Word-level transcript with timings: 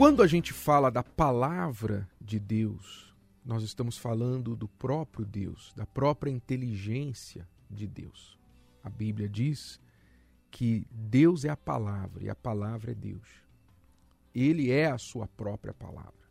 Quando 0.00 0.22
a 0.22 0.26
gente 0.26 0.54
fala 0.54 0.90
da 0.90 1.02
palavra 1.02 2.08
de 2.18 2.40
Deus, 2.40 3.14
nós 3.44 3.62
estamos 3.62 3.98
falando 3.98 4.56
do 4.56 4.66
próprio 4.66 5.26
Deus, 5.26 5.74
da 5.76 5.84
própria 5.84 6.30
inteligência 6.30 7.46
de 7.70 7.86
Deus. 7.86 8.38
A 8.82 8.88
Bíblia 8.88 9.28
diz 9.28 9.78
que 10.50 10.86
Deus 10.90 11.44
é 11.44 11.50
a 11.50 11.56
palavra 11.56 12.24
e 12.24 12.30
a 12.30 12.34
palavra 12.34 12.92
é 12.92 12.94
Deus. 12.94 13.28
Ele 14.34 14.70
é 14.70 14.86
a 14.86 14.96
sua 14.96 15.28
própria 15.28 15.74
palavra. 15.74 16.30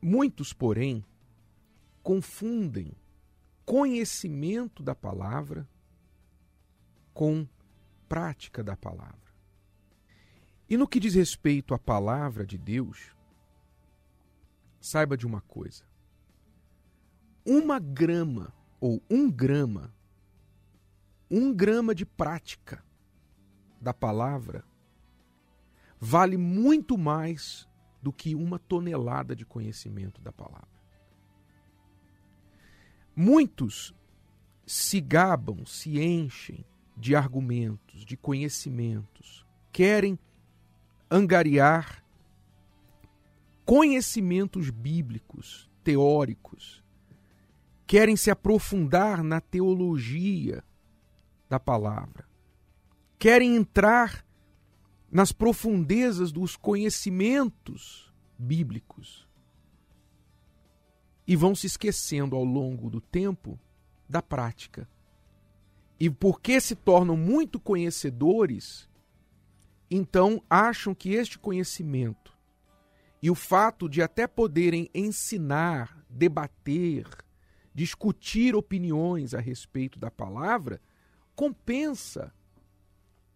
Muitos, 0.00 0.52
porém, 0.52 1.04
confundem 2.04 2.92
conhecimento 3.66 4.80
da 4.80 4.94
palavra 4.94 5.68
com 7.12 7.44
prática 8.08 8.62
da 8.62 8.76
palavra. 8.76 9.31
E 10.72 10.76
no 10.78 10.88
que 10.88 10.98
diz 10.98 11.14
respeito 11.14 11.74
à 11.74 11.78
palavra 11.78 12.46
de 12.46 12.56
Deus, 12.56 13.14
saiba 14.80 15.18
de 15.18 15.26
uma 15.26 15.42
coisa: 15.42 15.84
uma 17.44 17.78
grama 17.78 18.54
ou 18.80 19.02
um 19.10 19.30
grama, 19.30 19.94
um 21.30 21.52
grama 21.52 21.94
de 21.94 22.06
prática 22.06 22.82
da 23.82 23.92
palavra 23.92 24.64
vale 26.00 26.38
muito 26.38 26.96
mais 26.96 27.68
do 28.00 28.10
que 28.10 28.34
uma 28.34 28.58
tonelada 28.58 29.36
de 29.36 29.44
conhecimento 29.44 30.22
da 30.22 30.32
palavra. 30.32 30.80
Muitos 33.14 33.94
se 34.66 35.02
gabam, 35.02 35.66
se 35.66 36.00
enchem 36.00 36.64
de 36.96 37.14
argumentos, 37.14 38.06
de 38.06 38.16
conhecimentos, 38.16 39.46
querem 39.70 40.18
angariar 41.12 42.02
conhecimentos 43.66 44.70
bíblicos, 44.70 45.70
teóricos, 45.84 46.82
querem 47.86 48.16
se 48.16 48.30
aprofundar 48.30 49.22
na 49.22 49.38
teologia 49.38 50.64
da 51.50 51.60
palavra, 51.60 52.26
querem 53.18 53.56
entrar 53.56 54.24
nas 55.10 55.32
profundezas 55.32 56.32
dos 56.32 56.56
conhecimentos 56.56 58.10
bíblicos 58.38 59.28
e 61.26 61.36
vão 61.36 61.54
se 61.54 61.66
esquecendo 61.66 62.34
ao 62.34 62.44
longo 62.44 62.88
do 62.88 63.02
tempo 63.02 63.60
da 64.08 64.22
prática. 64.22 64.88
E 66.00 66.08
porque 66.08 66.58
se 66.58 66.74
tornam 66.74 67.16
muito 67.16 67.60
conhecedores, 67.60 68.88
então 69.94 70.42
acham 70.48 70.94
que 70.94 71.10
este 71.10 71.38
conhecimento 71.38 72.32
e 73.20 73.30
o 73.30 73.34
fato 73.34 73.90
de 73.90 74.00
até 74.00 74.26
poderem 74.26 74.88
ensinar, 74.94 76.02
debater, 76.08 77.06
discutir 77.74 78.56
opiniões 78.56 79.34
a 79.34 79.38
respeito 79.38 79.98
da 79.98 80.10
palavra 80.10 80.80
compensa 81.36 82.32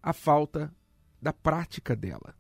a 0.03 0.15
falta 0.15 0.75
da 1.21 1.31
prática 1.31 1.95
dela. 1.95 2.35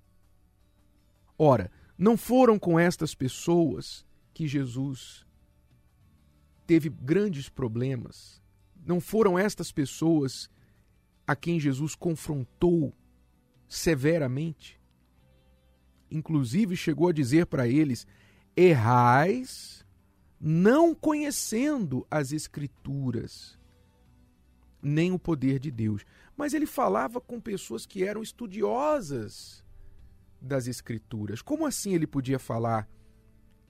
Ora, 1.36 1.70
não 1.98 2.16
foram 2.16 2.58
com 2.58 2.80
estas 2.80 3.14
pessoas 3.14 4.06
que 4.32 4.48
Jesus 4.48 5.26
teve 6.66 6.88
grandes 6.88 7.50
problemas. 7.50 8.42
Não 8.82 8.98
foram 8.98 9.38
estas 9.38 9.70
pessoas 9.70 10.48
a 11.26 11.36
quem 11.36 11.60
Jesus 11.60 11.94
confrontou 11.94 12.94
severamente. 13.68 14.80
Inclusive 16.10 16.76
chegou 16.76 17.08
a 17.08 17.12
dizer 17.12 17.46
para 17.46 17.66
eles: 17.66 18.06
errais, 18.54 19.84
não 20.40 20.94
conhecendo 20.94 22.06
as 22.10 22.32
Escrituras, 22.32 23.58
nem 24.80 25.12
o 25.12 25.18
poder 25.18 25.58
de 25.58 25.70
Deus. 25.70 26.04
Mas 26.36 26.54
ele 26.54 26.66
falava 26.66 27.20
com 27.20 27.40
pessoas 27.40 27.86
que 27.86 28.04
eram 28.04 28.22
estudiosas 28.22 29.64
das 30.40 30.66
Escrituras. 30.66 31.42
Como 31.42 31.66
assim 31.66 31.94
ele 31.94 32.06
podia 32.06 32.38
falar 32.38 32.88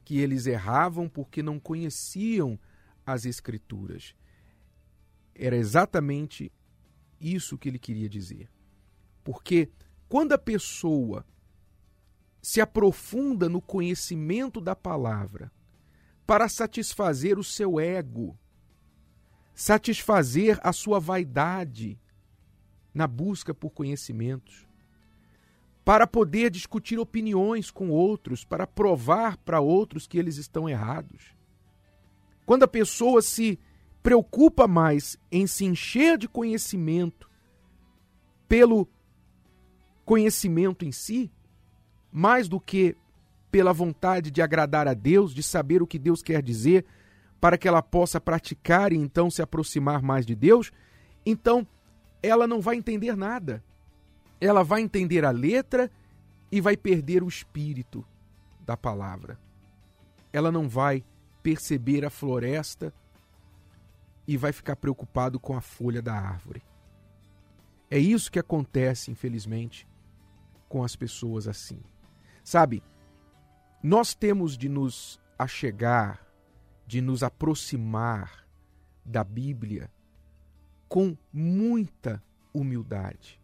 que 0.05 0.19
eles 0.19 0.47
erravam 0.47 1.09
porque 1.09 1.43
não 1.43 1.59
conheciam 1.59 2.59
as 3.05 3.25
Escrituras? 3.25 4.15
Era 5.35 5.57
exatamente 5.57 6.53
isso 7.21 7.57
que 7.57 7.69
ele 7.69 7.79
queria 7.79 8.09
dizer. 8.09 8.49
Porque 9.27 9.69
quando 10.09 10.35
a 10.35 10.39
pessoa 10.39 11.27
se 12.41 12.61
aprofunda 12.61 13.49
no 13.49 13.61
conhecimento 13.61 14.61
da 14.61 14.77
palavra 14.77 15.51
para 16.25 16.49
satisfazer 16.49 17.37
o 17.37 17.43
seu 17.43 17.81
ego, 17.81 18.39
satisfazer 19.53 20.61
a 20.63 20.73
sua 20.73 21.01
vaidade 21.01 21.99
na 22.95 23.09
busca 23.09 23.53
por 23.53 23.71
conhecimentos, 23.71 24.65
para 25.85 26.07
poder 26.07 26.49
discutir 26.49 26.97
opiniões 26.97 27.69
com 27.69 27.91
outros, 27.91 28.45
para 28.45 28.65
provar 28.65 29.37
para 29.39 29.59
outros 29.59 30.07
que 30.07 30.19
eles 30.19 30.37
estão 30.37 30.69
errados. 30.69 31.35
Quando 32.45 32.63
a 32.63 32.69
pessoa 32.69 33.21
se 33.21 33.59
preocupa 34.05 34.69
mais 34.69 35.19
em 35.33 35.49
se 35.49 35.65
encher 35.65 36.17
de 36.17 36.29
conhecimento 36.29 37.29
pelo 38.49 38.89
conhecimento 40.07 40.85
em 40.85 40.93
si, 40.93 41.31
mais 42.11 42.49
do 42.49 42.59
que 42.59 42.97
pela 43.51 43.73
vontade 43.73 44.31
de 44.31 44.41
agradar 44.41 44.87
a 44.87 44.95
Deus, 44.95 45.35
de 45.35 45.43
saber 45.43 45.83
o 45.83 45.87
que 45.87 45.99
Deus 45.99 46.23
quer 46.23 46.41
dizer, 46.41 46.87
para 47.41 47.59
que 47.59 47.67
ela 47.67 47.83
possa 47.83 48.21
praticar 48.21 48.93
e 48.93 48.97
então 48.97 49.31
se 49.31 49.43
aproximar 49.43 50.01
mais 50.01 50.25
de 50.25 50.35
Deus, 50.35 50.71
então 51.25 51.67
ela 52.23 52.47
não 52.47 52.61
vai 52.61 52.77
entender 52.77 53.17
nada. 53.17 53.63
Ela 54.41 54.63
vai 54.63 54.81
entender 54.81 55.25
a 55.25 55.31
letra 55.31 55.91
e 56.51 56.61
vai 56.61 56.77
perder 56.77 57.23
o 57.23 57.29
espírito 57.29 58.07
da 58.61 58.77
palavra. 58.77 59.39
Ela 60.33 60.53
não 60.53 60.69
vai 60.69 61.05
perceber 61.43 62.05
a 62.05 62.11
floresta 62.11 62.93
e 64.27 64.37
vai 64.37 64.53
ficar 64.53 64.77
preocupado 64.77 65.41
com 65.41 65.57
a 65.57 65.61
folha 65.61 66.03
da 66.03 66.15
árvore. 66.15 66.63
É 67.91 67.99
isso 67.99 68.31
que 68.31 68.39
acontece, 68.39 69.11
infelizmente, 69.11 69.87
com 70.69 70.83
as 70.83 70.97
pessoas 70.97 71.47
assim. 71.47 71.81
Sabe, 72.43 72.83
nós 73.83 74.15
temos 74.15 74.57
de 74.57 74.69
nos 74.69 75.21
achegar, 75.39 76.27
de 76.87 77.01
nos 77.01 77.23
aproximar 77.23 78.47
da 79.05 79.23
Bíblia 79.23 79.91
com 80.89 81.17
muita 81.33 82.23
humildade. 82.53 83.41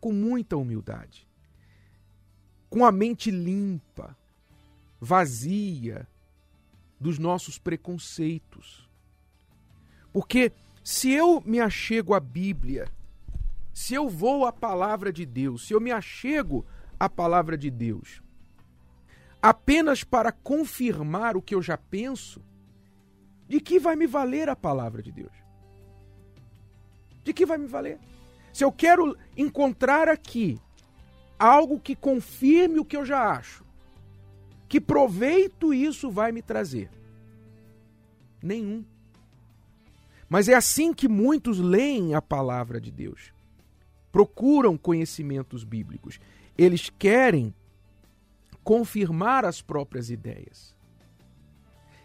Com 0.00 0.12
muita 0.12 0.56
humildade. 0.56 1.28
Com 2.68 2.84
a 2.84 2.92
mente 2.92 3.30
limpa, 3.30 4.16
vazia 5.00 6.08
dos 6.98 7.18
nossos 7.18 7.58
preconceitos. 7.58 8.88
Porque 10.12 10.52
se 10.82 11.10
eu 11.10 11.42
me 11.44 11.60
achego 11.60 12.14
à 12.14 12.20
Bíblia 12.20 12.90
se 13.72 13.94
eu 13.94 14.08
vou 14.08 14.44
à 14.44 14.52
palavra 14.52 15.12
de 15.12 15.24
Deus, 15.24 15.66
se 15.66 15.72
eu 15.72 15.80
me 15.80 15.92
achego 15.92 16.64
à 16.98 17.08
palavra 17.08 17.56
de 17.56 17.70
Deus, 17.70 18.22
apenas 19.40 20.04
para 20.04 20.32
confirmar 20.32 21.36
o 21.36 21.42
que 21.42 21.54
eu 21.54 21.62
já 21.62 21.76
penso, 21.76 22.42
de 23.48 23.60
que 23.60 23.78
vai 23.78 23.96
me 23.96 24.06
valer 24.06 24.48
a 24.48 24.56
palavra 24.56 25.02
de 25.02 25.10
Deus? 25.10 25.32
De 27.24 27.32
que 27.32 27.46
vai 27.46 27.58
me 27.58 27.66
valer? 27.66 27.98
Se 28.52 28.64
eu 28.64 28.72
quero 28.72 29.16
encontrar 29.36 30.08
aqui 30.08 30.60
algo 31.38 31.80
que 31.80 31.94
confirme 31.94 32.78
o 32.78 32.84
que 32.84 32.96
eu 32.96 33.04
já 33.04 33.30
acho, 33.30 33.64
que 34.68 34.80
proveito 34.80 35.72
isso 35.72 36.10
vai 36.10 36.32
me 36.32 36.42
trazer? 36.42 36.90
Nenhum. 38.42 38.84
Mas 40.28 40.48
é 40.48 40.54
assim 40.54 40.94
que 40.94 41.08
muitos 41.08 41.58
leem 41.58 42.14
a 42.14 42.22
palavra 42.22 42.80
de 42.80 42.90
Deus 42.90 43.32
procuram 44.12 44.76
conhecimentos 44.76 45.64
bíblicos. 45.64 46.20
Eles 46.56 46.90
querem 46.90 47.54
confirmar 48.62 49.44
as 49.44 49.62
próprias 49.62 50.10
ideias. 50.10 50.74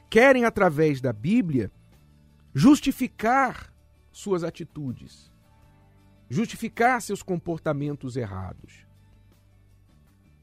Querem, 0.10 0.46
através 0.46 1.02
da 1.02 1.12
Bíblia, 1.12 1.72
justificar 2.54 3.74
suas 4.12 4.44
atitudes, 4.44 5.32
justificar 6.30 7.02
seus 7.02 7.22
comportamentos 7.22 8.16
errados. 8.16 8.86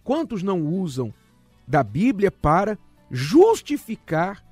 Quantos 0.05 0.43
não 0.43 0.67
usam 0.67 1.15
da 1.67 1.83
Bíblia 1.83 2.31
para 2.31 2.79
justificar 3.11 4.45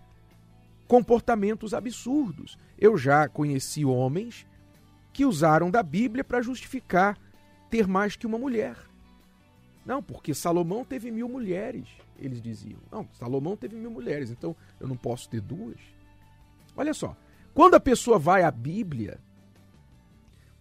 comportamentos 0.86 1.74
absurdos? 1.74 2.56
Eu 2.78 2.96
já 2.96 3.28
conheci 3.28 3.84
homens 3.84 4.46
que 5.12 5.24
usaram 5.24 5.70
da 5.70 5.82
Bíblia 5.82 6.24
para 6.24 6.42
justificar 6.42 7.18
ter 7.68 7.86
mais 7.86 8.16
que 8.16 8.26
uma 8.26 8.38
mulher. 8.38 8.76
Não, 9.84 10.02
porque 10.02 10.34
Salomão 10.34 10.84
teve 10.84 11.10
mil 11.10 11.28
mulheres, 11.28 11.88
eles 12.18 12.40
diziam. 12.40 12.78
Não, 12.90 13.08
Salomão 13.14 13.56
teve 13.56 13.76
mil 13.76 13.90
mulheres, 13.90 14.30
então 14.30 14.54
eu 14.78 14.86
não 14.86 14.96
posso 14.96 15.28
ter 15.28 15.40
duas. 15.40 15.78
Olha 16.76 16.94
só, 16.94 17.16
quando 17.54 17.74
a 17.74 17.80
pessoa 17.80 18.18
vai 18.18 18.42
à 18.42 18.50
Bíblia 18.50 19.18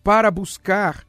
para 0.03 0.31
buscar 0.31 1.05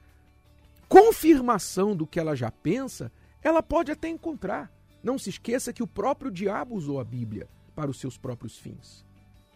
confirmação 0.88 1.94
do 1.94 2.06
que 2.06 2.18
ela 2.18 2.34
já 2.34 2.50
pensa, 2.50 3.12
ela 3.42 3.62
pode 3.62 3.92
até 3.92 4.08
encontrar. 4.08 4.70
Não 5.02 5.18
se 5.18 5.30
esqueça 5.30 5.72
que 5.72 5.82
o 5.82 5.86
próprio 5.86 6.30
diabo 6.30 6.74
usou 6.74 7.00
a 7.00 7.04
Bíblia 7.04 7.48
para 7.74 7.90
os 7.90 7.98
seus 7.98 8.18
próprios 8.18 8.58
fins. 8.58 9.04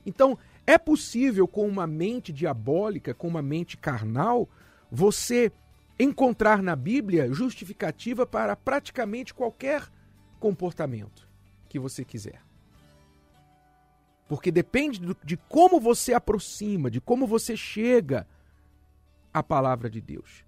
Então, 0.04 0.38
é 0.66 0.78
possível, 0.78 1.46
com 1.46 1.66
uma 1.66 1.86
mente 1.86 2.32
diabólica, 2.32 3.14
com 3.14 3.28
uma 3.28 3.42
mente 3.42 3.76
carnal, 3.76 4.48
você 4.90 5.52
encontrar 5.98 6.62
na 6.62 6.74
Bíblia 6.74 7.32
justificativa 7.32 8.26
para 8.26 8.56
praticamente 8.56 9.32
qualquer 9.32 9.90
comportamento 10.40 11.28
que 11.68 11.78
você 11.78 12.04
quiser. 12.04 12.42
Porque 14.28 14.50
depende 14.50 15.00
de 15.22 15.36
como 15.36 15.78
você 15.78 16.14
aproxima, 16.14 16.90
de 16.90 17.00
como 17.00 17.26
você 17.26 17.56
chega 17.56 18.26
à 19.32 19.42
palavra 19.42 19.90
de 19.90 20.00
Deus. 20.00 20.44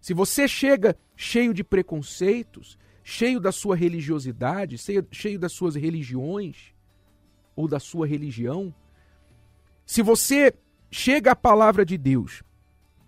Se 0.00 0.12
você 0.12 0.46
chega 0.46 0.96
cheio 1.16 1.52
de 1.54 1.64
preconceitos, 1.64 2.78
cheio 3.02 3.40
da 3.40 3.50
sua 3.50 3.74
religiosidade, 3.74 4.76
cheio 5.10 5.38
das 5.38 5.52
suas 5.52 5.74
religiões 5.74 6.74
ou 7.54 7.66
da 7.66 7.80
sua 7.80 8.06
religião, 8.06 8.74
se 9.86 10.02
você 10.02 10.52
chega 10.90 11.30
à 11.30 11.36
palavra 11.36 11.86
de 11.86 11.96
Deus 11.96 12.42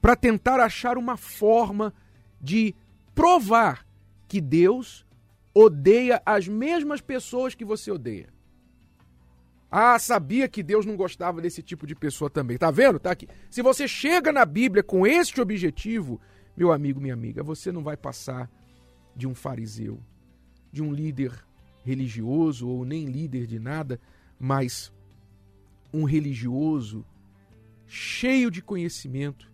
para 0.01 0.15
tentar 0.15 0.61
achar 0.61 0.97
uma 0.97 1.17
forma 1.17 1.93
de 2.41 2.75
provar 3.15 3.85
que 4.29 4.41
Deus 4.41 5.05
odeia 5.53 6.23
as 6.25 6.47
mesmas 6.47 7.01
pessoas 7.01 7.55
que 7.55 7.65
você 7.65 7.91
odeia. 7.91 8.29
Ah, 9.71 9.99
sabia 9.99 10.49
que 10.49 10.63
Deus 10.63 10.87
não 10.87 10.97
gostava 10.97 11.43
desse 11.43 11.63
tipo 11.63 11.87
de 11.87 11.95
pessoa 11.95 12.31
também. 12.31 12.57
Tá 12.57 12.71
vendo? 12.71 12.99
Tá 12.99 13.11
aqui. 13.11 13.29
Se 13.51 13.61
você 13.61 13.87
chega 13.87 14.33
na 14.33 14.45
Bíblia 14.45 14.83
com 14.83 15.07
este 15.07 15.41
objetivo, 15.41 16.21
meu 16.57 16.73
amigo, 16.73 17.01
minha 17.01 17.13
amiga, 17.13 17.43
você 17.43 17.71
não 17.71 17.83
vai 17.83 17.97
passar 17.97 18.51
de 19.15 19.27
um 19.27 19.35
fariseu, 19.35 20.01
de 20.73 20.83
um 20.83 20.93
líder 20.93 21.33
religioso 21.85 22.69
ou 22.69 22.85
nem 22.85 23.07
líder 23.07 23.47
de 23.47 23.59
nada, 23.59 24.01
mas 24.39 24.93
um 25.93 26.05
religioso 26.05 27.05
cheio 27.87 28.51
de 28.51 28.63
conhecimento, 28.63 29.51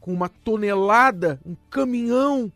com 0.00 0.12
uma 0.12 0.28
tonelada, 0.28 1.40
um 1.44 1.54
caminhão 1.68 2.50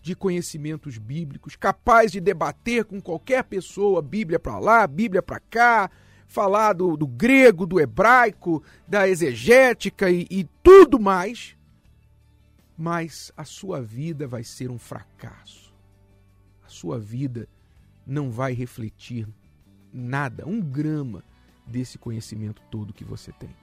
de 0.00 0.16
conhecimentos 0.16 0.98
bíblicos, 0.98 1.54
capaz 1.54 2.10
de 2.10 2.20
debater 2.20 2.84
com 2.84 3.00
qualquer 3.00 3.44
pessoa, 3.44 4.02
Bíblia 4.02 4.40
para 4.40 4.58
lá, 4.58 4.86
Bíblia 4.86 5.22
para 5.22 5.38
cá, 5.38 5.90
falar 6.26 6.72
do, 6.72 6.96
do, 6.96 7.06
grego, 7.06 7.66
do 7.66 7.78
hebraico, 7.78 8.62
da 8.88 9.08
exegética 9.08 10.10
e, 10.10 10.26
e 10.28 10.44
tudo 10.62 10.98
mais, 10.98 11.56
mas 12.76 13.30
a 13.36 13.44
sua 13.44 13.80
vida 13.80 14.26
vai 14.26 14.42
ser 14.42 14.70
um 14.70 14.78
fracasso. 14.78 15.72
A 16.64 16.68
sua 16.68 16.98
vida 16.98 17.48
não 18.04 18.30
vai 18.30 18.54
refletir 18.54 19.28
nada, 19.92 20.48
um 20.48 20.60
grama 20.60 21.22
desse 21.66 21.98
conhecimento 21.98 22.62
todo 22.70 22.92
que 22.92 23.04
você 23.04 23.32
tem. 23.32 23.54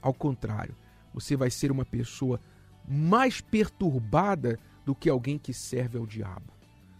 Ao 0.00 0.12
contrário, 0.12 0.74
você 1.12 1.36
vai 1.36 1.50
ser 1.50 1.70
uma 1.70 1.84
pessoa 1.84 2.40
mais 2.86 3.40
perturbada 3.40 4.58
do 4.84 4.94
que 4.94 5.08
alguém 5.08 5.38
que 5.38 5.54
serve 5.54 5.98
ao 5.98 6.06
diabo, 6.06 6.52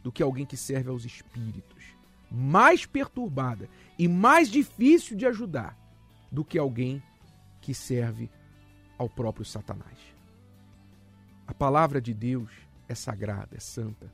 do 0.02 0.12
que 0.12 0.22
alguém 0.22 0.46
que 0.46 0.56
serve 0.56 0.90
aos 0.90 1.04
espíritos. 1.04 1.84
Mais 2.30 2.86
perturbada 2.86 3.68
e 3.98 4.08
mais 4.08 4.48
difícil 4.48 5.16
de 5.16 5.26
ajudar 5.26 5.76
do 6.30 6.44
que 6.44 6.58
alguém 6.58 7.02
que 7.60 7.74
serve 7.74 8.30
ao 8.96 9.08
próprio 9.08 9.44
Satanás. 9.44 9.98
A 11.46 11.52
palavra 11.52 12.00
de 12.00 12.14
Deus 12.14 12.50
é 12.88 12.94
sagrada, 12.94 13.56
é 13.56 13.60
santa. 13.60 14.10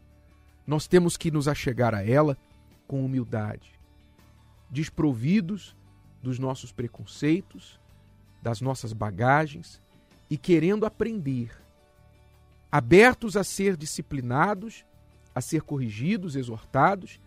Nós 0.66 0.86
temos 0.86 1.16
que 1.16 1.30
nos 1.30 1.46
achegar 1.46 1.94
a 1.94 2.04
ela 2.04 2.36
com 2.86 3.04
humildade, 3.04 3.78
desprovidos 4.70 5.76
dos 6.22 6.38
nossos 6.38 6.72
preconceitos, 6.72 7.78
das 8.42 8.60
nossas 8.60 8.92
bagagens 8.92 9.80
e 10.30 10.36
querendo 10.36 10.84
aprender, 10.84 11.50
abertos 12.70 13.36
a 13.36 13.44
ser 13.44 13.76
disciplinados, 13.76 14.84
a 15.34 15.40
ser 15.40 15.62
corrigidos, 15.62 16.36
exortados 16.36 17.20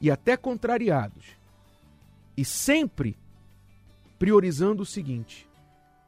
e 0.00 0.10
até 0.10 0.36
contrariados. 0.36 1.36
E 2.36 2.44
sempre 2.44 3.16
priorizando 4.18 4.82
o 4.82 4.86
seguinte: 4.86 5.48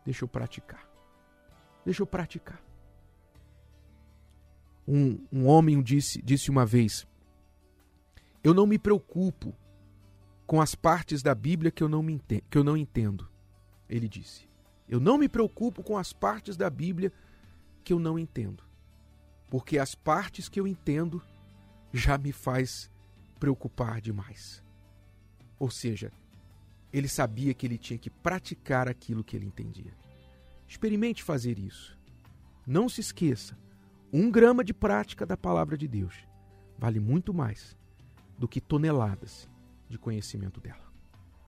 deixa 0.05 0.25
eu 0.25 0.29
praticar. 0.29 0.89
Deixa 1.85 2.03
eu 2.03 2.07
praticar. 2.07 2.63
Um, 4.87 5.19
um 5.33 5.47
homem 5.47 5.83
disse, 5.83 6.21
disse 6.23 6.51
uma 6.51 6.65
vez: 6.65 7.07
Eu 8.43 8.55
não 8.55 8.67
me 8.67 8.79
preocupo 8.79 9.55
com 10.49 10.63
as 10.63 10.75
partes 10.75 11.23
da 11.23 11.35
Bíblia 11.35 11.71
que 11.71 11.83
eu 11.83 11.91
não, 11.91 12.09
entendo, 12.09 12.43
que 12.49 12.57
eu 12.57 12.65
não 12.65 12.75
entendo. 12.75 13.29
Ele 13.87 14.09
disse: 14.09 14.49
Eu 14.89 14.99
não 14.99 15.19
me 15.19 15.29
preocupo 15.29 15.83
com 15.83 15.99
as 15.99 16.11
partes 16.11 16.57
da 16.57 16.71
Bíblia 16.71 17.13
que 17.85 17.93
eu 17.93 17.99
não 17.99 18.19
entendo, 18.19 18.65
porque 19.51 19.79
as 19.79 19.95
partes 19.95 20.49
que 20.49 20.59
eu 20.59 20.67
entendo 20.67 21.23
já 21.93 22.17
me 22.17 22.33
faz 22.33 22.91
preocupar 23.39 24.01
demais. 24.01 24.65
Ou 25.59 25.71
seja, 25.71 26.11
ele 26.91 27.09
sabia 27.09 27.53
que 27.53 27.67
ele 27.67 27.77
tinha 27.77 27.99
que 27.99 28.09
praticar 28.09 28.89
aquilo 28.89 29.23
que 29.23 29.37
ele 29.37 29.47
entendia. 29.47 29.93
Experimente 30.67 31.23
fazer 31.23 31.59
isso. 31.59 31.97
Não 32.67 32.89
se 32.89 33.03
esqueça: 33.03 33.55
um 34.11 34.31
grama 34.31 34.65
de 34.65 34.73
prática 34.73 35.27
da 35.27 35.37
palavra 35.37 35.77
de 35.77 35.87
Deus 35.87 36.15
vale 36.79 37.01
muito 37.01 37.35
mais 37.35 37.77
do 38.39 38.49
que 38.49 38.63
toneladas 38.63 39.47
de 39.89 39.99
conhecimento 39.99 40.61
dela. 40.61 40.88